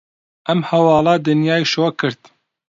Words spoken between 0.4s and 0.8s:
ئەم